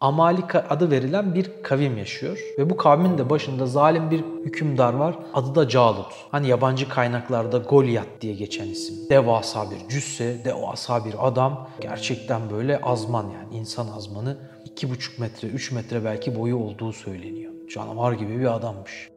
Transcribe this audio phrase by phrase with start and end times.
[0.00, 2.38] Amalika adı verilen bir kavim yaşıyor.
[2.58, 5.18] Ve bu kavmin de başında zalim bir hükümdar var.
[5.34, 6.06] Adı da Calut.
[6.30, 8.94] Hani yabancı kaynaklarda Goliath diye geçen isim.
[9.10, 11.68] Devasa bir cüsse, devasa bir adam.
[11.80, 14.36] Gerçekten böyle azman yani insan azmanı.
[14.76, 17.52] 2,5 metre, 3 metre belki boyu olduğu söyleniyor.
[17.74, 19.10] Canavar gibi bir adammış.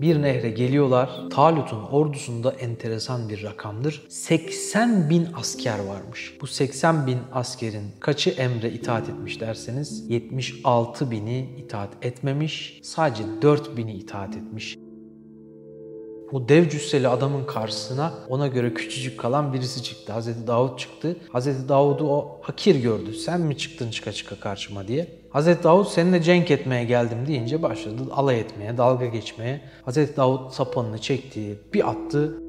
[0.00, 1.10] Bir nehre geliyorlar.
[1.30, 4.06] Talut'un ordusunda enteresan bir rakamdır.
[4.08, 6.36] 80 bin asker varmış.
[6.40, 12.80] Bu 80 bin askerin kaçı emre itaat etmiş derseniz 76 bini itaat etmemiş.
[12.82, 14.76] Sadece 4 bini itaat etmiş.
[16.32, 20.12] Bu dev cüsseli adamın karşısına ona göre küçücük kalan birisi çıktı.
[20.12, 21.16] Hazreti Davud çıktı.
[21.32, 23.14] Hazreti Davud'u o hakir gördü.
[23.14, 25.08] Sen mi çıktın çıka çıka karşıma diye.
[25.30, 29.60] Hazreti Davud seninle cenk etmeye geldim deyince başladı alay etmeye, dalga geçmeye.
[29.84, 32.47] Hazreti Davud sapanını çekti, bir attı.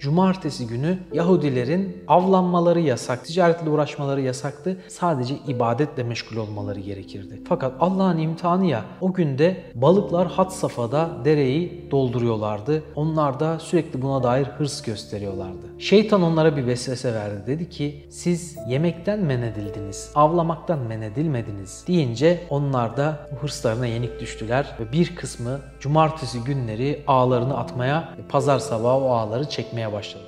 [0.00, 4.76] Cumartesi günü Yahudilerin avlanmaları yasak, ticaretle uğraşmaları yasaktı.
[4.88, 7.40] Sadece ibadetle meşgul olmaları gerekirdi.
[7.48, 12.82] Fakat Allah'ın imtihanı ya o günde balıklar hat safhada dereyi dolduruyorlardı.
[12.94, 15.66] Onlar da sürekli buna dair hırs gösteriyorlardı.
[15.78, 17.42] Şeytan onlara bir vesvese verdi.
[17.46, 24.20] Dedi ki siz yemekten men edildiniz, avlamaktan men edilmediniz deyince onlar da bu hırslarına yenik
[24.20, 30.24] düştüler ve bir kısmı cumartesi günleri ağlarını atmaya pazar sabahı o ağları çekmeye başladı.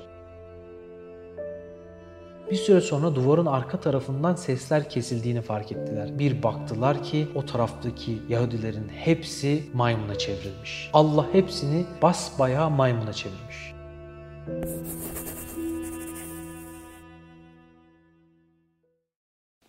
[2.51, 6.19] Bir süre sonra duvarın arka tarafından sesler kesildiğini fark ettiler.
[6.19, 10.91] Bir baktılar ki o taraftaki Yahudilerin hepsi maymuna çevrilmiş.
[10.93, 13.75] Allah hepsini basbayağı maymuna çevirmiş.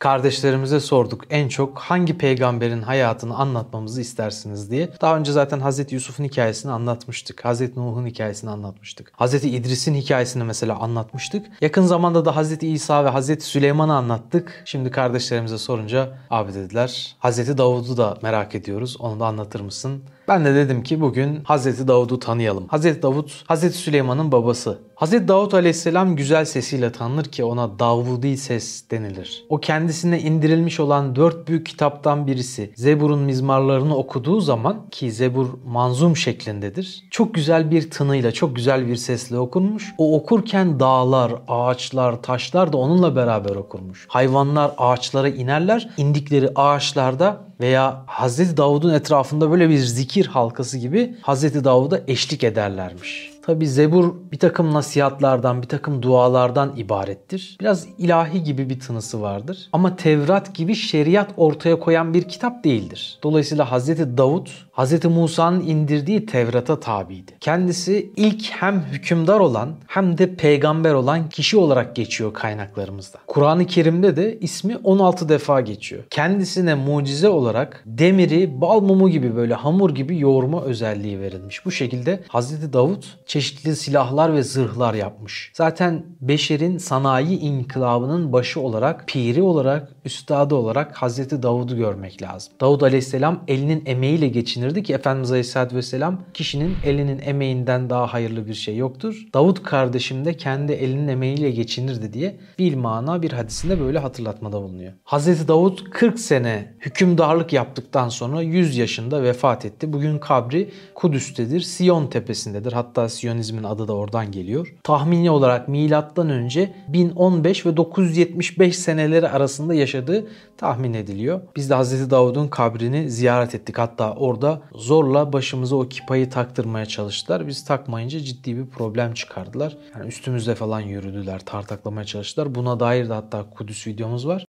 [0.03, 4.89] Kardeşlerimize sorduk en çok hangi peygamberin hayatını anlatmamızı istersiniz diye.
[5.01, 7.45] Daha önce zaten Hazreti Yusuf'un hikayesini anlatmıştık.
[7.45, 9.11] Hazreti Nuh'un hikayesini anlatmıştık.
[9.15, 11.45] Hazreti İdris'in hikayesini mesela anlatmıştık.
[11.61, 14.63] Yakın zamanda da Hazreti İsa ve Hazreti Süleyman'ı anlattık.
[14.65, 18.97] Şimdi kardeşlerimize sorunca abi dediler Hazreti Davud'u da merak ediyoruz.
[18.99, 20.03] Onu da anlatır mısın?
[20.27, 22.67] Ben de dedim ki bugün Hazreti Davud'u tanıyalım.
[22.67, 24.79] Hazreti Davud, Hazreti Süleyman'ın babası.
[24.95, 29.45] Hazreti Davud aleyhisselam güzel sesiyle tanınır ki ona Davudi ses denilir.
[29.49, 32.73] O kendisine indirilmiş olan dört büyük kitaptan birisi.
[32.75, 37.03] Zebur'un mizmarlarını okuduğu zaman ki Zebur manzum şeklindedir.
[37.11, 39.93] Çok güzel bir tınıyla, çok güzel bir sesle okunmuş.
[39.97, 44.05] O okurken dağlar, ağaçlar, taşlar da onunla beraber okurmuş.
[44.09, 45.89] Hayvanlar ağaçlara inerler.
[45.97, 53.32] indikleri ağaçlarda veya Hazreti Davud'un etrafında böyle bir zikir halkası gibi Hazreti Davud'a eşlik ederlermiş.
[53.45, 57.57] Tabi Zebur bir takım nasihatlardan, bir takım dualardan ibarettir.
[57.59, 59.69] Biraz ilahi gibi bir tınısı vardır.
[59.73, 63.19] Ama Tevrat gibi şeriat ortaya koyan bir kitap değildir.
[63.23, 67.31] Dolayısıyla Hazreti Davud, Hazreti Musa'nın indirdiği Tevrat'a tabiydi.
[67.39, 73.17] Kendisi ilk hem hükümdar olan hem de peygamber olan kişi olarak geçiyor kaynaklarımızda.
[73.27, 76.03] Kur'an-ı Kerim'de de ismi 16 defa geçiyor.
[76.09, 81.65] Kendisine mucize olarak demiri bal mumu gibi böyle hamur gibi yoğurma özelliği verilmiş.
[81.65, 85.51] Bu şekilde Hazreti Davud çeşitli silahlar ve zırhlar yapmış.
[85.53, 92.53] Zaten beşerin sanayi inkılabının başı olarak, piri olarak, üstadı olarak Hazreti Davud'u görmek lazım.
[92.61, 98.53] Davud Aleyhisselam elinin emeğiyle geçinirdi ki Efendimiz Aleyhisselatü Vesselam kişinin elinin emeğinden daha hayırlı bir
[98.53, 99.25] şey yoktur.
[99.33, 104.93] Davud kardeşim de kendi elinin emeğiyle geçinirdi diye bir mana bir hadisinde böyle hatırlatmada bulunuyor.
[105.03, 109.93] Hazreti Davud 40 sene hükümdarlık yaptıktan sonra 100 yaşında vefat etti.
[109.93, 112.73] Bugün kabri Kudüs'tedir, Siyon tepesindedir.
[112.73, 114.75] Hatta Siyonizmin adı da oradan geliyor.
[114.83, 121.41] Tahmini olarak milattan önce 1015 ve 975 seneleri arasında yaşadığı tahmin ediliyor.
[121.55, 123.77] Biz de Hazreti Davud'un kabrini ziyaret ettik.
[123.77, 127.47] Hatta orada zorla başımıza o kipayı taktırmaya çalıştılar.
[127.47, 129.77] Biz takmayınca ciddi bir problem çıkardılar.
[129.95, 132.55] Yani üstümüzde falan yürüdüler, tartaklamaya çalıştılar.
[132.55, 134.45] Buna dair de hatta Kudüs videomuz var.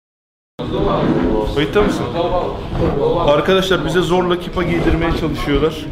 [1.56, 2.06] Kayıtta mısın?
[3.28, 5.85] Arkadaşlar bize zorla kipa giydirmeye çalışıyorlar.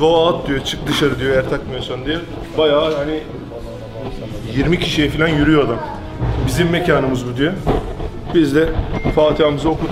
[0.00, 2.18] Go out diyor, çık dışarı diyor eğer takmıyorsan diye.
[2.58, 3.20] Bayağı hani
[4.56, 5.78] 20 kişiye falan yürüyor adam.
[6.46, 7.52] Bizim mekanımız bu diyor.
[8.34, 8.68] Biz de
[9.14, 9.90] Fatiha'mızı okuduk.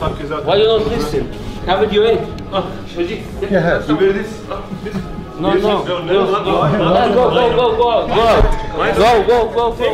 [0.00, 0.52] Takke zaten.
[0.52, 1.22] Why you not listen?
[1.66, 2.18] Have it your way.
[2.52, 2.62] Ah,
[2.96, 3.22] Shoji.
[3.50, 4.30] Yeah, we were this.
[5.40, 5.60] No, no.
[5.60, 6.34] Go, go, go,
[7.14, 8.49] go, go, go, go.
[8.80, 8.86] Go,
[9.26, 9.84] go, go, go.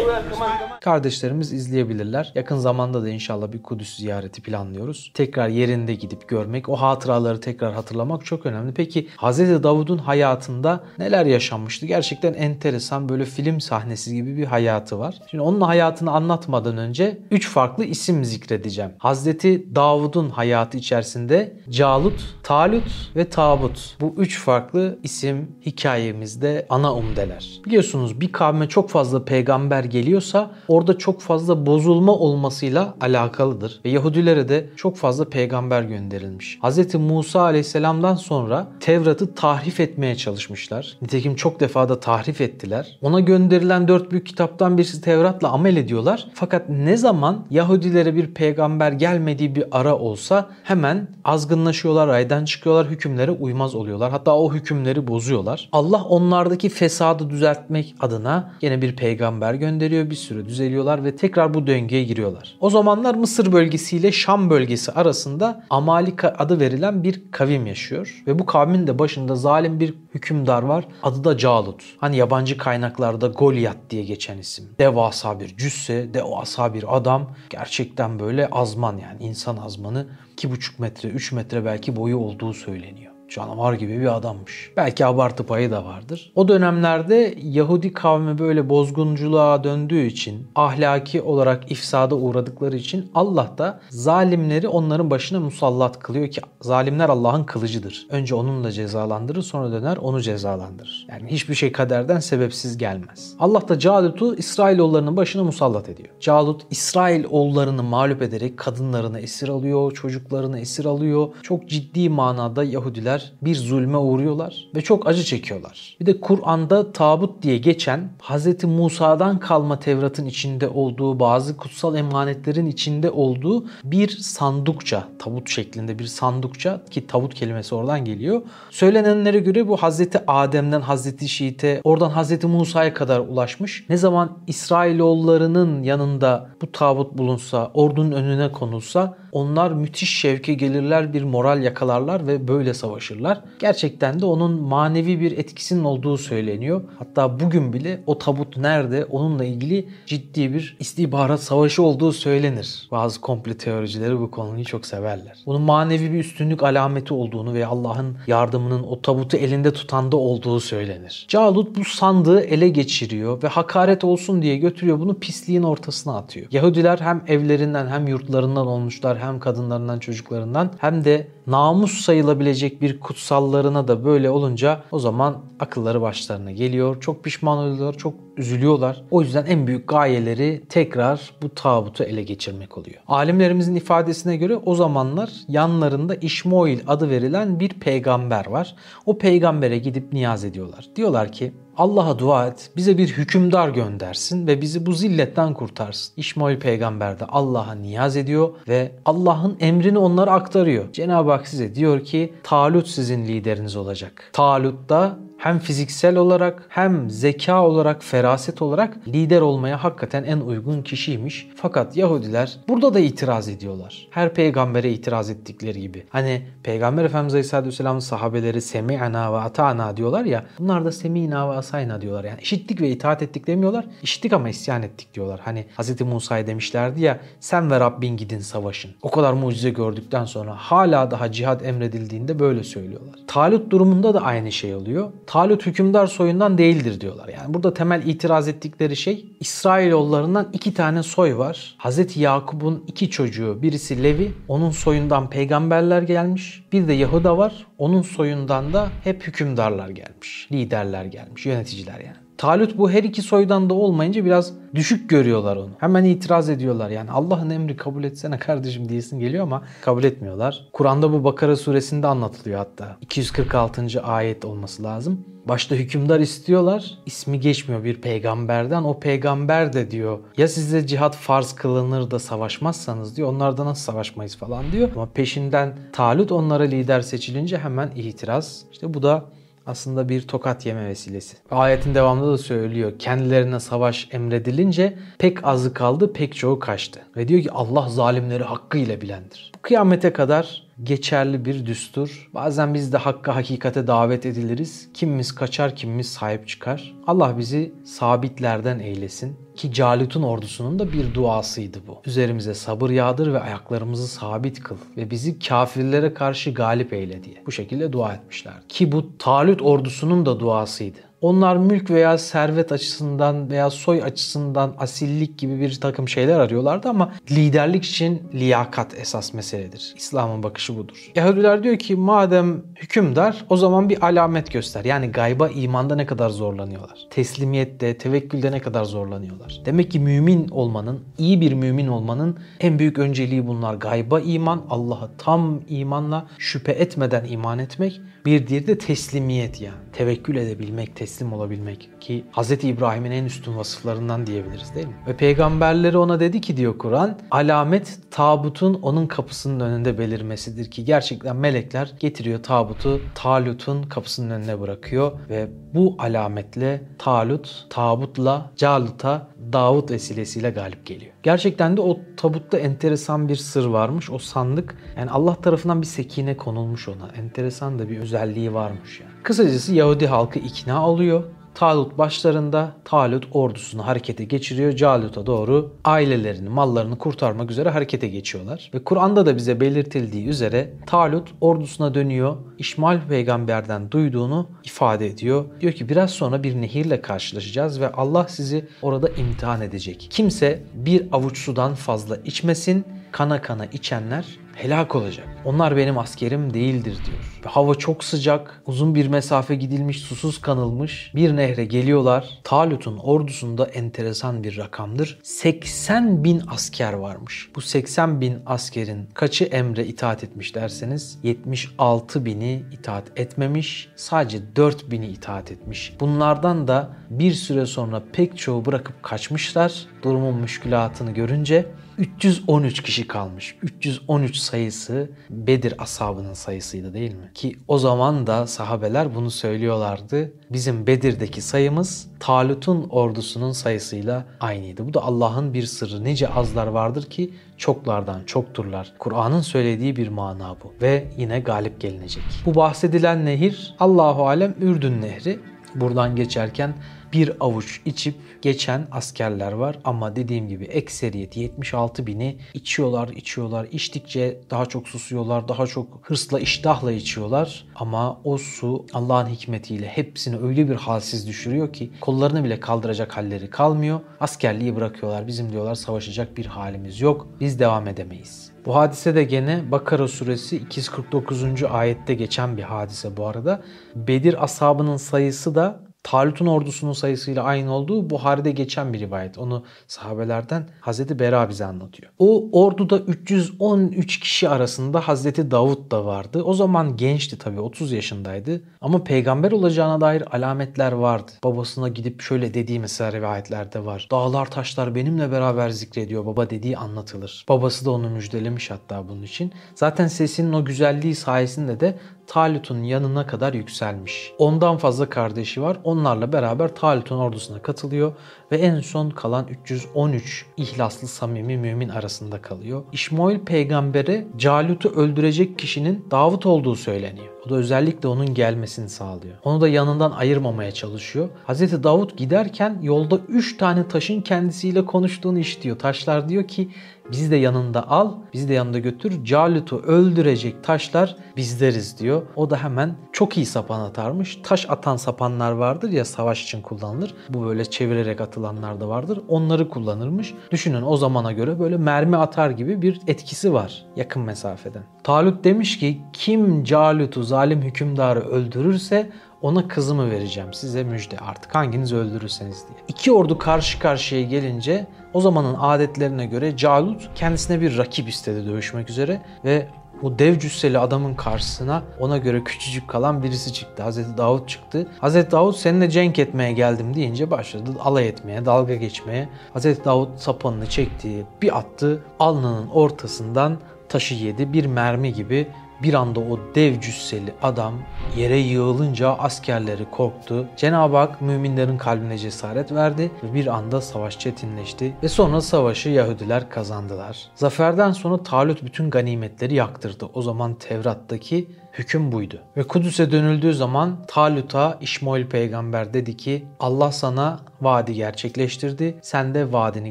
[0.41, 0.81] On.
[0.81, 2.33] Kardeşlerimiz izleyebilirler.
[2.35, 5.11] Yakın zamanda da inşallah bir Kudüs ziyareti planlıyoruz.
[5.15, 8.75] Tekrar yerinde gidip görmek, o hatıraları tekrar hatırlamak çok önemli.
[8.75, 9.39] Peki Hz.
[9.39, 11.87] Davud'un hayatında neler yaşanmıştı?
[11.87, 15.15] Gerçekten enteresan böyle film sahnesi gibi bir hayatı var.
[15.31, 18.91] Şimdi onun hayatını anlatmadan önce 3 farklı isim zikredeceğim.
[18.99, 23.97] Hazreti Davud'un hayatı içerisinde Calut, Talut ve Tabut.
[24.01, 27.61] Bu üç farklı isim hikayemizde ana umdeler.
[27.65, 33.81] Biliyorsunuz bir kavme kavme çok fazla peygamber geliyorsa orada çok fazla bozulma olmasıyla alakalıdır.
[33.85, 36.59] Ve Yahudilere de çok fazla peygamber gönderilmiş.
[36.63, 36.95] Hz.
[36.95, 40.97] Musa aleyhisselamdan sonra Tevrat'ı tahrif etmeye çalışmışlar.
[41.03, 42.99] Nitekim çok defa da tahrif ettiler.
[43.03, 46.27] Ona gönderilen dört büyük kitaptan birisi Tevrat'la amel ediyorlar.
[46.35, 53.31] Fakat ne zaman Yahudilere bir peygamber gelmediği bir ara olsa hemen azgınlaşıyorlar, raydan çıkıyorlar, hükümlere
[53.31, 54.11] uymaz oluyorlar.
[54.11, 55.69] Hatta o hükümleri bozuyorlar.
[55.73, 60.11] Allah onlardaki fesadı düzeltmek adına yine bir peygamber gönderiyor.
[60.11, 62.57] Bir süre düzeliyorlar ve tekrar bu döngüye giriyorlar.
[62.61, 68.23] O zamanlar Mısır bölgesiyle Şam bölgesi arasında Amalika adı verilen bir kavim yaşıyor.
[68.27, 70.85] Ve bu kavmin de başında zalim bir hükümdar var.
[71.03, 71.83] Adı da Calut.
[71.99, 74.65] Hani yabancı kaynaklarda Goliat diye geçen isim.
[74.79, 77.31] Devasa bir cüsse, devasa bir adam.
[77.51, 83.73] Gerçekten böyle azman yani insan azmanı 2,5 metre, 3 metre belki boyu olduğu söyleniyor canavar
[83.73, 84.73] gibi bir adammış.
[84.77, 86.33] Belki abartı payı da vardır.
[86.35, 93.81] O dönemlerde Yahudi kavmi böyle bozgunculuğa döndüğü için, ahlaki olarak ifsada uğradıkları için Allah da
[93.91, 98.07] zalimleri onların başına musallat kılıyor ki zalimler Allah'ın kılıcıdır.
[98.11, 101.07] Önce onunla cezalandırır sonra döner onu cezalandırır.
[101.11, 103.35] Yani hiçbir şey kaderden sebepsiz gelmez.
[103.39, 106.09] Allah da Calut'u İsrailoğullarının başına musallat ediyor.
[106.21, 111.29] Calut İsrailoğullarını mağlup ederek kadınlarını esir alıyor, çocuklarını esir alıyor.
[111.43, 115.97] Çok ciddi manada Yahudiler bir zulme uğruyorlar ve çok acı çekiyorlar.
[116.01, 118.65] Bir de Kur'an'da tabut diye geçen Hz.
[118.65, 126.07] Musa'dan kalma Tevrat'ın içinde olduğu bazı kutsal emanetlerin içinde olduğu bir sandukça, tabut şeklinde bir
[126.07, 128.43] sandukça ki tabut kelimesi oradan geliyor.
[128.71, 130.01] Söylenenlere göre bu Hz.
[130.27, 131.27] Adem'den Hz.
[131.27, 132.45] Şiit'e oradan Hz.
[132.45, 133.85] Musa'ya kadar ulaşmış.
[133.89, 141.23] Ne zaman İsrailoğullarının yanında bu tabut bulunsa, ordunun önüne konulsa onlar müthiş şevke gelirler, bir
[141.23, 142.75] moral yakalarlar ve böyle
[143.07, 143.41] savaşırlar.
[143.59, 146.83] Gerçekten de onun manevi bir etkisinin olduğu söyleniyor.
[146.99, 152.89] Hatta bugün bile o tabut nerede onunla ilgili ciddi bir istihbarat savaşı olduğu söylenir.
[152.91, 155.39] Bazı komple teoricileri bu konuyu çok severler.
[155.47, 161.27] Bunun manevi bir üstünlük alameti olduğunu ve Allah'ın yardımının o tabutu elinde tutanda olduğu söylenir.
[161.29, 166.47] Calut bu sandığı ele geçiriyor ve hakaret olsun diye götürüyor bunu pisliğin ortasına atıyor.
[166.51, 173.89] Yahudiler hem evlerinden hem yurtlarından olmuşlar hem kadınlarından çocuklarından hem de namus sayılabilecek bir kutsallarına
[173.89, 177.01] da böyle olunca o zaman akılları başlarına geliyor.
[177.01, 179.03] Çok pişman oluyorlar, çok üzülüyorlar.
[179.11, 182.97] O yüzden en büyük gayeleri tekrar bu tağutu ele geçirmek oluyor.
[183.09, 188.77] Alimlerimizin ifadesine göre o zamanlar yanlarında İşmoil adı verilen bir peygamber var.
[189.07, 190.89] O peygambere gidip niyaz ediyorlar.
[190.97, 196.15] Diyorlar ki Allah'a dua et, bize bir hükümdar göndersin ve bizi bu zilletten kurtarsın.
[196.17, 200.93] İşmail peygamber de Allah'a niyaz ediyor ve Allah'ın emrini onlara aktarıyor.
[200.93, 204.31] Cenab-ı Hak size diyor ki Talut sizin lideriniz olacak.
[204.33, 210.83] Talut da hem fiziksel olarak hem zeka olarak, feraset olarak lider olmaya hakikaten en uygun
[210.83, 211.49] kişiymiş.
[211.57, 214.09] Fakat Yahudiler burada da itiraz ediyorlar.
[214.11, 216.07] Her peygambere itiraz ettikleri gibi.
[216.11, 220.47] Hani Peygamber Efendimiz Aleyhisselatü sahabeleri semi'ana ve ata'na diyorlar ya.
[220.59, 222.25] Bunlar da semi'na ve asayna diyorlar.
[222.25, 223.85] Yani işittik ve itaat ettik demiyorlar.
[224.03, 225.41] İşittik ama isyan ettik diyorlar.
[225.45, 226.01] Hani Hz.
[226.01, 228.91] Musa'ya demişlerdi ya sen ve Rabbin gidin savaşın.
[229.03, 233.15] O kadar mucize gördükten sonra hala daha cihad emredildiğinde böyle söylüyorlar.
[233.27, 235.13] Talut durumunda da aynı şey oluyor.
[235.27, 237.29] Talut hükümdar soyundan değildir diyorlar.
[237.29, 241.75] Yani burada temel itiraz ettikleri şey İsrailoğullarından iki tane soy var.
[241.79, 246.65] Hazreti Yakup'un iki çocuğu birisi Levi onun soyundan peygamberler gelmiş.
[246.73, 250.49] Bir de Yahuda var onun soyundan da hep hükümdarlar gelmiş.
[250.53, 252.26] Liderler gelmiş yöneticiler yani.
[252.39, 255.71] Talut bu her iki soydan da olmayınca biraz düşük görüyorlar onu.
[255.79, 256.91] Hemen itiraz ediyorlar.
[256.91, 260.69] Yani Allah'ın emri kabul etsene kardeşim diyesin geliyor ama kabul etmiyorlar.
[260.73, 262.97] Kur'an'da bu Bakara suresinde anlatılıyor hatta.
[263.01, 264.03] 246.
[264.03, 265.25] ayet olması lazım.
[265.49, 266.99] Başta hükümdar istiyorlar.
[267.07, 268.83] İsmi geçmiyor bir peygamberden.
[268.83, 273.29] O peygamber de diyor ya size cihat farz kılınır da savaşmazsanız diyor.
[273.29, 274.89] Onlarda nasıl savaşmayız falan diyor.
[274.95, 278.65] Ama peşinden Talut onlara lider seçilince hemen itiraz.
[278.73, 279.25] İşte bu da
[279.67, 281.37] aslında bir tokat yeme vesilesi.
[281.51, 282.93] Ayetin devamında da söylüyor.
[282.99, 287.01] Kendilerine savaş emredilince pek azı kaldı, pek çoğu kaçtı.
[287.17, 289.53] Ve diyor ki Allah zalimleri hakkıyla bilendir.
[289.63, 292.31] Kıyamete kadar geçerli bir düstur.
[292.35, 294.89] Bazen biz de hakka hakikate davet ediliriz.
[294.95, 296.95] Kimimiz kaçar, kimimiz sahip çıkar.
[297.07, 299.37] Allah bizi sabitlerden eylesin.
[299.57, 302.03] Ki Calut'un ordusunun da bir duasıydı bu.
[302.07, 307.43] Üzerimize sabır yağdır ve ayaklarımızı sabit kıl ve bizi kafirlere karşı galip eyle diye.
[307.47, 308.55] Bu şekilde dua etmişler.
[308.69, 310.99] Ki bu Talut ordusunun da duasıydı.
[311.27, 317.13] Onlar mülk veya servet açısından veya soy açısından asillik gibi bir takım şeyler arıyorlardı ama
[317.31, 319.95] liderlik için liyakat esas meseledir.
[319.97, 321.11] İslam'ın bakışı budur.
[321.15, 324.85] Yahudiler diyor ki madem hükümdar o zaman bir alamet göster.
[324.85, 326.99] Yani gayba imanda ne kadar zorlanıyorlar.
[327.11, 329.61] Teslimiyette, tevekkülde ne kadar zorlanıyorlar.
[329.65, 333.75] Demek ki mümin olmanın, iyi bir mümin olmanın en büyük önceliği bunlar.
[333.75, 338.01] Gayba iman, Allah'a tam imanla şüphe etmeden iman etmek.
[338.27, 339.77] Bir diğeri de teslimiyet yani.
[339.93, 342.51] Tevekkül edebilmek, teslim olabilmek ki Hz.
[342.51, 344.95] İbrahim'in en üstün vasıflarından diyebiliriz değil mi?
[345.07, 351.37] Ve peygamberleri ona dedi ki diyor Kur'an, alamet tabutun onun kapısının önünde belirmesidir ki gerçekten
[351.37, 360.51] melekler getiriyor tabutu Talut'un kapısının önüne bırakıyor ve bu alametle Talut, tabutla Calut'a Davut vesilesiyle
[360.51, 361.13] galip geliyor.
[361.23, 364.11] Gerçekten de o tabutta enteresan bir sır varmış.
[364.11, 367.09] O sandık yani Allah tarafından bir sekine konulmuş ona.
[367.17, 369.16] Enteresan da bir özelliği varmış yani.
[369.27, 371.25] Kısacası Yahudi halkı ikna oluyor.
[371.55, 374.73] Talut başlarında Talut ordusunu harekete geçiriyor.
[374.73, 378.71] Calut'a doğru ailelerini, mallarını kurtarmak üzere harekete geçiyorlar.
[378.75, 382.37] Ve Kur'an'da da bize belirtildiği üzere Talut ordusuna dönüyor.
[382.59, 385.45] İşmal peygamberden duyduğunu ifade ediyor.
[385.61, 390.09] Diyor ki biraz sonra bir nehirle karşılaşacağız ve Allah sizi orada imtihan edecek.
[390.11, 392.85] Kimse bir avuç sudan fazla içmesin.
[393.13, 395.29] Kana kana içenler helak olacak.
[395.45, 397.19] Onlar benim askerim değildir diyor.
[397.45, 401.13] Hava çok sıcak, uzun bir mesafe gidilmiş, susuz kanılmış.
[401.15, 402.39] Bir nehre geliyorlar.
[402.45, 405.19] Talut'un ordusunda enteresan bir rakamdır.
[405.23, 407.51] 80 bin asker varmış.
[407.55, 413.89] Bu 80 bin askerin kaçı emre itaat etmiş derseniz 76 bini itaat etmemiş.
[413.97, 415.93] Sadece 4 bini itaat etmiş.
[416.01, 419.87] Bunlardan da bir süre sonra pek çoğu bırakıp kaçmışlar.
[420.03, 421.67] Durumun müşkülatını görünce
[421.99, 423.57] 313 kişi kalmış.
[423.63, 427.31] 313 sayısı Bedir ashabının sayısıydı değil mi?
[427.35, 430.33] Ki o zaman da sahabeler bunu söylüyorlardı.
[430.51, 434.89] Bizim Bedir'deki sayımız Talut'un ordusunun sayısıyla aynıydı.
[434.89, 436.05] Bu da Allah'ın bir sırrı.
[436.05, 438.93] Nice azlar vardır ki çoklardan çokturlar.
[438.99, 440.73] Kur'an'ın söylediği bir mana bu.
[440.83, 442.23] Ve yine galip gelinecek.
[442.47, 445.39] Bu bahsedilen nehir Allahu Alem Ürdün Nehri.
[445.81, 446.75] Buradan geçerken
[447.13, 449.79] bir avuç içip geçen askerler var.
[449.85, 453.67] Ama dediğim gibi ekseriyet 76 bini içiyorlar içiyorlar.
[453.73, 457.67] İçtikçe daha çok susuyorlar daha çok hırsla iştahla içiyorlar.
[457.75, 463.51] Ama o su Allah'ın hikmetiyle hepsini öyle bir halsiz düşürüyor ki kollarını bile kaldıracak halleri
[463.51, 464.01] kalmıyor.
[464.21, 465.27] Askerliği bırakıyorlar.
[465.27, 467.29] Bizim diyorlar savaşacak bir halimiz yok.
[467.41, 468.56] Biz devam edemeyiz.
[468.67, 471.63] Bu hadise de gene Bakara suresi 249.
[471.63, 473.61] ayette geçen bir hadise bu arada.
[473.95, 479.39] Bedir ashabının sayısı da Talut'un ordusunun sayısıyla aynı olduğu Buhari'de geçen bir rivayet.
[479.39, 482.13] Onu sahabelerden Hazreti Bera bize anlatıyor.
[482.19, 486.43] O orduda 313 kişi arasında Hazreti Davut da vardı.
[486.43, 488.63] O zaman gençti tabii 30 yaşındaydı.
[488.81, 491.33] Ama peygamber olacağına dair alametler vardı.
[491.45, 494.09] Babasına gidip şöyle dediği mesela rivayetlerde var.
[494.11, 497.45] Dağlar taşlar benimle beraber zikrediyor baba dediği anlatılır.
[497.49, 499.53] Babası da onu müjdelemiş hatta bunun için.
[499.75, 504.33] Zaten sesinin o güzelliği sayesinde de Talut'un yanına kadar yükselmiş.
[504.39, 505.77] Ondan fazla kardeşi var.
[505.85, 508.13] Onlarla beraber Talut'un ordusuna katılıyor
[508.53, 512.85] ve en son kalan 313 ihlaslı samimi mümin arasında kalıyor.
[512.93, 517.36] İşmail peygambere Calut'u öldürecek kişinin Davut olduğu söyleniyor.
[517.47, 519.35] O da özellikle onun gelmesini sağlıyor.
[519.45, 521.29] Onu da yanından ayırmamaya çalışıyor.
[521.49, 521.83] Hz.
[521.83, 525.79] Davut giderken yolda 3 tane taşın kendisiyle konuştuğunu işitiyor.
[525.79, 526.69] Taşlar diyor ki
[527.11, 529.25] bizi de yanında al, bizi de yanında götür.
[529.25, 532.23] Calut'u öldürecek taşlar bizleriz diyor.
[532.37, 534.39] O da hemen çok iyi sapan atarmış.
[534.43, 537.15] Taş atan sapanlar vardır ya savaş için kullanılır.
[537.29, 539.21] Bu böyle çevirerek atılanlar da vardır.
[539.29, 540.35] Onları kullanırmış.
[540.51, 544.83] Düşünün o zamana göre böyle mermi atar gibi bir etkisi var yakın mesafeden.
[545.03, 549.11] Talut demiş ki kim Calut'u zalim hükümdarı öldürürse
[549.43, 552.79] ona kızımı vereceğim size müjde artık hanginiz öldürürseniz diye.
[552.89, 558.91] İki ordu karşı karşıya gelince o zamanın adetlerine göre Calut kendisine bir rakip istedi dövüşmek
[558.91, 559.67] üzere ve
[560.03, 563.83] bu dev cüsseli adamın karşısına ona göre küçücük kalan birisi çıktı.
[563.83, 564.87] Hazreti Davut çıktı.
[565.01, 569.29] Hazreti Davut seninle cenk etmeye geldim deyince başladı alay etmeye, dalga geçmeye.
[569.53, 572.03] Hazreti Davut sapanını çekti, bir attı.
[572.19, 574.53] Alnının ortasından taşı yedi.
[574.53, 575.49] Bir mermi gibi
[575.83, 577.75] bir anda o dev cüsseli adam
[578.17, 580.47] yere yığılınca askerleri korktu.
[580.57, 586.51] Cenab-ı Hak müminlerin kalbine cesaret verdi ve bir anda savaş çetinleşti ve sonra savaşı Yahudiler
[586.51, 587.29] kazandılar.
[587.35, 590.09] Zaferden sonra Talut bütün ganimetleri yaktırdı.
[590.15, 592.41] O zaman Tevrat'taki hüküm buydu.
[592.57, 598.99] Ve Kudüs'e dönüldüğü zaman Talut'a İşmail peygamber dedi ki Allah sana vaadi gerçekleştirdi.
[599.03, 599.91] Sen de vaadini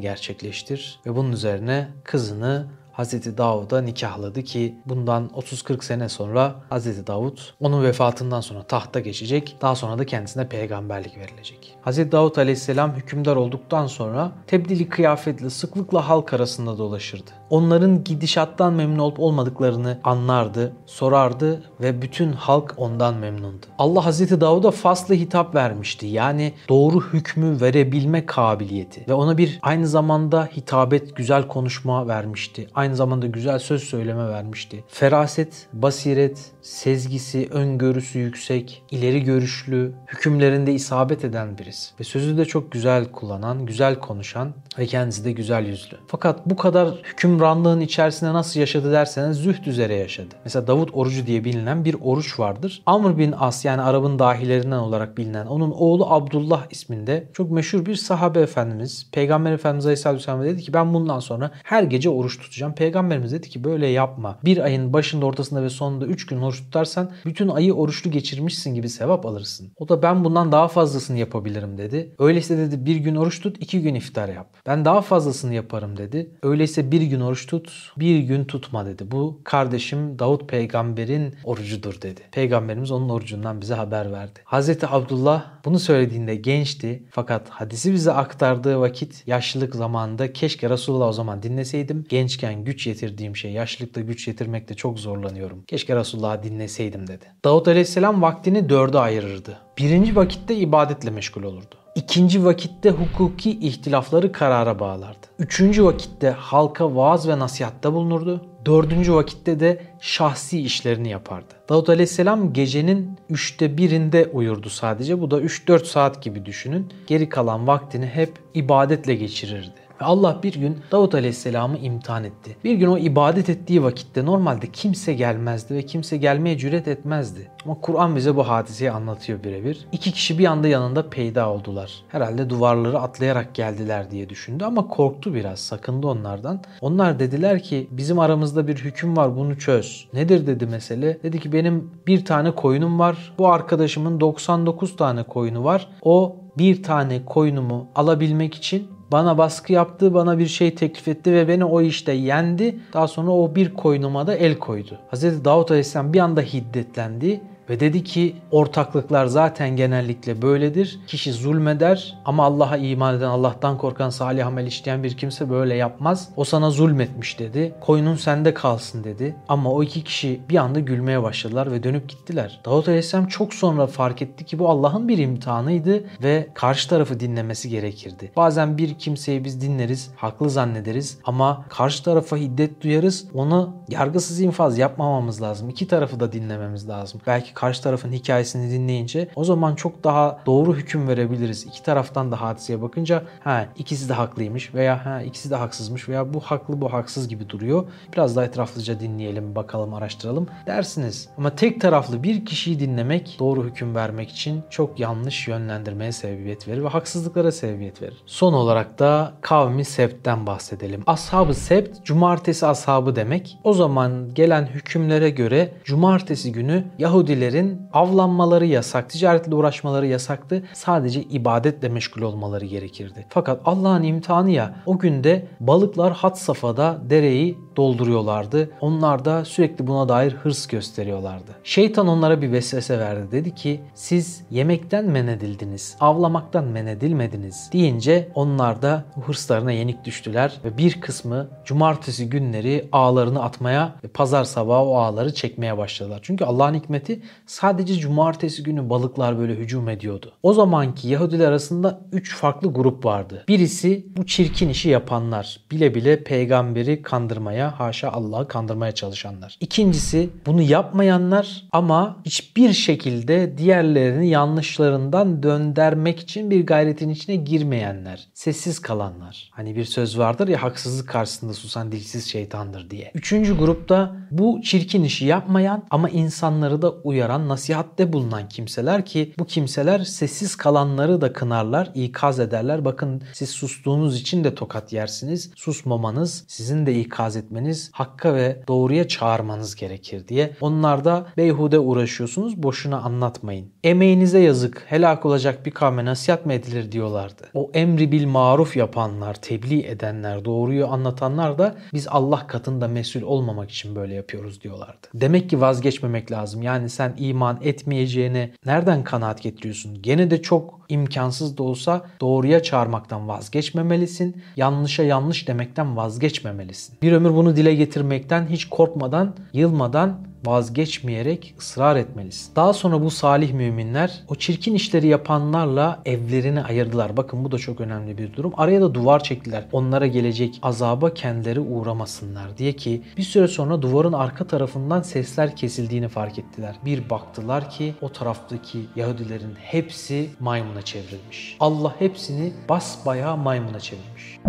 [0.00, 1.00] gerçekleştir.
[1.06, 2.66] Ve bunun üzerine kızını
[2.96, 9.56] Hazreti Davud'a nikahladı ki bundan 30-40 sene sonra Hazreti Davud onun vefatından sonra tahta geçecek.
[9.60, 11.76] Daha sonra da kendisine peygamberlik verilecek.
[11.82, 17.30] Hazreti Davud aleyhisselam hükümdar olduktan sonra tebdili kıyafetle sıklıkla halk arasında dolaşırdı.
[17.50, 23.66] Onların gidişattan memnun olup olmadıklarını anlardı, sorardı ve bütün halk ondan memnundu.
[23.78, 26.06] Allah Hazreti Davud'a faslı hitap vermişti.
[26.06, 32.68] Yani doğru hükmü verebilme kabiliyeti ve ona bir aynı zamanda hitabet, güzel konuşma vermişti.
[32.74, 34.84] Aynı zamanda güzel söz söyleme vermişti.
[34.88, 41.94] Feraset, basiret, sezgisi, öngörüsü yüksek, ileri görüşlü, hükümlerinde isabet eden birisi.
[42.00, 45.96] Ve sözü de çok güzel kullanan, güzel konuşan ve kendisi de güzel yüzlü.
[46.06, 46.94] Fakat bu kadar
[47.36, 50.34] hükümranlığın içerisinde nasıl yaşadı derseniz zühd üzere yaşadı.
[50.44, 52.82] Mesela Davut orucu diye bilinen bir oruç vardır.
[52.86, 57.94] Amr bin As yani Arap'ın dahilerinden olarak bilinen onun oğlu Abdullah isminde çok meşhur bir
[57.94, 62.74] sahabe efendimiz Peygamber Efendimiz Aleyhisselatü Vesselam dedi ki ben bundan sonra her gece oruç tutacağım.
[62.74, 64.38] Peygamberimiz dedi ki böyle yapma.
[64.44, 68.88] Bir ayın başında ortasında ve sonunda 3 gün oruç tutarsan bütün ayı oruçlu geçirmişsin gibi
[68.88, 69.72] sevap alırsın.
[69.76, 72.14] O da ben bundan daha fazlasını yapabilirim dedi.
[72.18, 74.46] Öyleyse dedi bir gün oruç tut iki gün iftar yap.
[74.66, 76.30] Ben daha fazlasını yaparım dedi.
[76.42, 79.10] Öyleyse bir gün oruç tut bir gün tutma dedi.
[79.10, 82.20] Bu kardeşim Davut peygamberin orucudur dedi.
[82.32, 84.40] Peygamberimiz onun orucundan bize haber verdi.
[84.44, 91.12] Hazreti Abdullah bunu söylediğinde gençti fakat hadisi bize aktardığı vakit yaşlılık zamanında keşke Resulullah o
[91.12, 92.06] zaman dinleseydim.
[92.08, 95.62] Gençken güç yetirdiğim şey yaşlılıkta güç yetirmekte çok zorlanıyorum.
[95.66, 97.24] Keşke Resulullah'ı dinleseydim dedi.
[97.44, 99.58] Davut Aleyhisselam vaktini dörde ayırırdı.
[99.78, 101.85] Birinci vakitte ibadetle meşgul olurdu.
[101.96, 105.26] İkinci vakitte hukuki ihtilafları karara bağlardı.
[105.38, 108.44] Üçüncü vakitte halka vaaz ve nasihatta bulunurdu.
[108.66, 111.54] Dördüncü vakitte de şahsi işlerini yapardı.
[111.68, 115.20] Davut Aleyhisselam gecenin üçte birinde uyurdu sadece.
[115.20, 116.92] Bu da 3-4 saat gibi düşünün.
[117.06, 119.85] Geri kalan vaktini hep ibadetle geçirirdi.
[120.00, 122.56] Ve Allah bir gün Davut Aleyhisselam'ı imtihan etti.
[122.64, 127.50] Bir gün o ibadet ettiği vakitte normalde kimse gelmezdi ve kimse gelmeye cüret etmezdi.
[127.64, 129.86] Ama Kur'an bize bu hadiseyi anlatıyor birebir.
[129.92, 132.04] İki kişi bir anda yanında peyda oldular.
[132.08, 136.60] Herhalde duvarları atlayarak geldiler diye düşündü ama korktu biraz, sakındı onlardan.
[136.80, 140.08] Onlar dediler ki bizim aramızda bir hüküm var bunu çöz.
[140.12, 141.22] Nedir dedi mesele?
[141.22, 143.34] Dedi ki benim bir tane koyunum var.
[143.38, 145.88] Bu arkadaşımın 99 tane koyunu var.
[146.02, 151.48] O bir tane koyunumu alabilmek için bana baskı yaptı, bana bir şey teklif etti ve
[151.48, 152.78] beni o işte yendi.
[152.92, 154.98] Daha sonra o bir koynuma da el koydu.
[155.12, 155.44] Hz.
[155.44, 161.00] Davut Aleyhisselam bir anda hiddetlendi ve dedi ki ortaklıklar zaten genellikle böyledir.
[161.06, 166.28] Kişi zulmeder ama Allah'a iman eden, Allah'tan korkan, salih amel işleyen bir kimse böyle yapmaz.
[166.36, 167.74] O sana zulmetmiş dedi.
[167.80, 169.36] Koyunun sende kalsın dedi.
[169.48, 172.60] Ama o iki kişi bir anda gülmeye başladılar ve dönüp gittiler.
[172.64, 177.68] Davut Aleyhisselam çok sonra fark etti ki bu Allah'ın bir imtihanıydı ve karşı tarafı dinlemesi
[177.68, 178.32] gerekirdi.
[178.36, 183.28] Bazen bir kimseyi biz dinleriz, haklı zannederiz ama karşı tarafa hiddet duyarız.
[183.34, 185.68] Onu yargısız infaz yapmamamız lazım.
[185.68, 187.20] İki tarafı da dinlememiz lazım.
[187.26, 191.66] Belki karşı tarafın hikayesini dinleyince o zaman çok daha doğru hüküm verebiliriz.
[191.66, 196.34] İki taraftan da hadiseye bakınca ha ikisi de haklıymış veya ha ikisi de haksızmış veya
[196.34, 197.84] bu haklı bu haksız gibi duruyor.
[198.12, 201.28] Biraz daha etraflıca dinleyelim, bakalım, araştıralım dersiniz.
[201.38, 206.84] Ama tek taraflı bir kişiyi dinlemek doğru hüküm vermek için çok yanlış yönlendirmeye sebebiyet verir
[206.84, 208.22] ve haksızlıklara sebebiyet verir.
[208.26, 211.02] Son olarak da kavmi Sebt'ten bahsedelim.
[211.06, 213.58] Ashab-ı Sebt, cumartesi ashabı demek.
[213.64, 220.62] O zaman gelen hükümlere göre cumartesi günü Yahudiler Yahudilerin avlanmaları yasak, ticaretle uğraşmaları yasaktı.
[220.72, 223.26] Sadece ibadetle meşgul olmaları gerekirdi.
[223.28, 228.70] Fakat Allah'ın imtihanı ya o günde balıklar hat safhada dereyi dolduruyorlardı.
[228.80, 231.50] Onlar da sürekli buna dair hırs gösteriyorlardı.
[231.64, 233.32] Şeytan onlara bir vesvese verdi.
[233.32, 240.60] Dedi ki siz yemekten men edildiniz, avlamaktan men edilmediniz deyince onlar da hırslarına yenik düştüler
[240.64, 246.20] ve bir kısmı cumartesi günleri ağlarını atmaya ve pazar sabahı o ağları çekmeye başladılar.
[246.22, 250.32] Çünkü Allah'ın hikmeti sadece cumartesi günü balıklar böyle hücum ediyordu.
[250.42, 253.44] O zamanki Yahudiler arasında üç farklı grup vardı.
[253.48, 255.60] Birisi bu çirkin işi yapanlar.
[255.70, 259.56] Bile bile peygamberi kandırmaya, haşa Allah'ı kandırmaya çalışanlar.
[259.60, 268.28] İkincisi bunu yapmayanlar ama hiçbir şekilde diğerlerini yanlışlarından döndürmek için bir gayretin içine girmeyenler.
[268.34, 269.50] Sessiz kalanlar.
[269.52, 273.10] Hani bir söz vardır ya haksızlık karşısında susan dilsiz şeytandır diye.
[273.14, 279.34] Üçüncü grupta bu çirkin işi yapmayan ama insanları da uyaran uyaran, nasihatte bulunan kimseler ki
[279.38, 282.84] bu kimseler sessiz kalanları da kınarlar, ikaz ederler.
[282.84, 285.50] Bakın siz sustuğunuz için de tokat yersiniz.
[285.56, 290.56] Susmamanız, sizin de ikaz etmeniz, hakka ve doğruya çağırmanız gerekir diye.
[290.60, 293.72] Onlar da beyhude uğraşıyorsunuz, boşuna anlatmayın.
[293.84, 297.42] Emeğinize yazık, helak olacak bir kavme nasihat mı edilir diyorlardı.
[297.54, 303.70] O emri bil maruf yapanlar, tebliğ edenler, doğruyu anlatanlar da biz Allah katında mesul olmamak
[303.70, 305.06] için böyle yapıyoruz diyorlardı.
[305.14, 306.62] Demek ki vazgeçmemek lazım.
[306.62, 310.02] Yani sen iman etmeyeceğine nereden kanaat getiriyorsun?
[310.02, 314.42] Gene de çok imkansız da olsa doğruya çağırmaktan vazgeçmemelisin.
[314.56, 316.98] Yanlışa yanlış demekten vazgeçmemelisin.
[317.02, 322.56] Bir ömür bunu dile getirmekten hiç korkmadan, yılmadan vazgeçmeyerek ısrar etmelisin.
[322.56, 327.16] Daha sonra bu salih müminler o çirkin işleri yapanlarla evlerini ayırdılar.
[327.16, 328.52] Bakın bu da çok önemli bir durum.
[328.56, 329.64] Araya da duvar çektiler.
[329.72, 336.08] Onlara gelecek azaba kendileri uğramasınlar diye ki bir süre sonra duvarın arka tarafından sesler kesildiğini
[336.08, 336.76] fark ettiler.
[336.84, 341.56] Bir baktılar ki o taraftaki Yahudilerin hepsi maymuna çevrilmiş.
[341.60, 344.40] Allah hepsini basbayağı maymuna çevirmiş.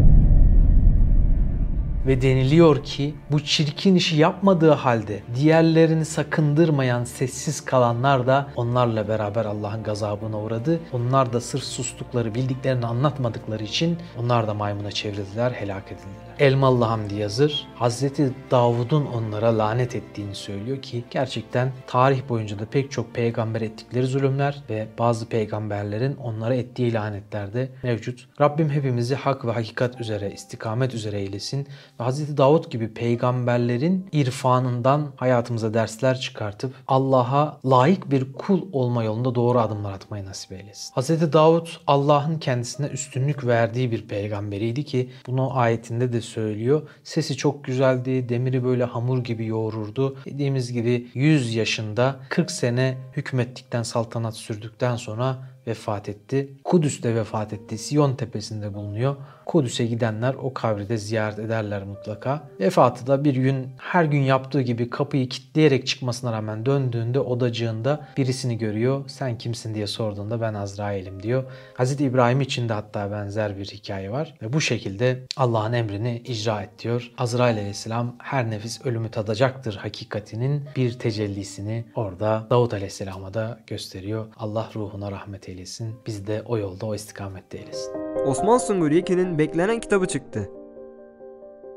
[2.07, 9.45] Ve deniliyor ki bu çirkin işi yapmadığı halde diğerlerini sakındırmayan sessiz kalanlar da onlarla beraber
[9.45, 10.79] Allah'ın gazabına uğradı.
[10.93, 16.26] Onlar da sırf sustukları, bildiklerini anlatmadıkları için onlar da maymuna çevrildiler, helak edildiler.
[16.39, 22.91] Elmalı Hamdi Yazır, Hazreti Davud'un onlara lanet ettiğini söylüyor ki gerçekten tarih boyunca da pek
[22.91, 28.27] çok peygamber ettikleri zulümler ve bazı peygamberlerin onlara ettiği lanetler de mevcut.
[28.41, 31.67] Rabbim hepimizi hak ve hakikat üzere, istikamet üzere eylesin
[31.99, 32.37] ve Hz.
[32.37, 39.93] Davud gibi peygamberlerin irfanından hayatımıza dersler çıkartıp Allah'a layık bir kul olma yolunda doğru adımlar
[39.93, 41.01] atmayı nasip eylesin.
[41.01, 41.33] Hz.
[41.33, 46.81] Davud Allah'ın kendisine üstünlük verdiği bir peygamberiydi ki bunu ayetinde de söylüyor.
[47.03, 50.17] Sesi çok güzeldi, demiri böyle hamur gibi yoğururdu.
[50.25, 55.37] Dediğimiz gibi 100 yaşında 40 sene hükmettikten, saltanat sürdükten sonra
[55.67, 56.49] vefat etti.
[56.63, 57.77] Kudüs'te vefat etti.
[57.77, 59.15] Siyon tepesinde bulunuyor.
[59.47, 62.49] Kudüs'e gidenler o kabri de ziyaret ederler mutlaka.
[62.59, 68.57] Vefatı da bir gün her gün yaptığı gibi kapıyı kilitleyerek çıkmasına rağmen döndüğünde odacığında birisini
[68.57, 69.03] görüyor.
[69.07, 71.43] Sen kimsin diye sorduğunda ben Azrail'im diyor.
[71.73, 74.33] Hazreti İbrahim için de hatta benzer bir hikaye var.
[74.41, 77.11] Ve bu şekilde Allah'ın emrini icra et diyor.
[77.17, 84.25] Azrail aleyhisselam her nefis ölümü tadacaktır hakikatinin bir tecellisini orada Davut aleyhisselama da gösteriyor.
[84.37, 85.95] Allah ruhuna rahmet eylesin.
[86.07, 88.06] Biz de o yolda o istikamette eylesin.
[88.27, 90.49] Osman Sungur Yekin'in beklenen kitabı çıktı.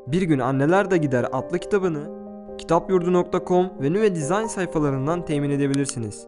[0.07, 2.21] Bir gün Anneler de Gider adlı kitabını
[2.57, 6.27] kitapyurdu.com ve Nüve Design sayfalarından temin edebilirsiniz.